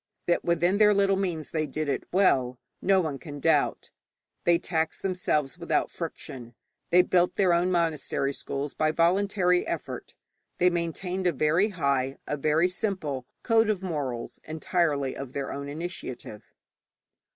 [0.25, 3.91] That within their little means they did it well, no one can doubt.
[4.45, 6.55] They taxed themselves without friction,
[6.89, 10.15] they built their own monastery schools by voluntary effort,
[10.57, 15.69] they maintained a very high, a very simple, code of morals, entirely of their own
[15.69, 16.51] initiative.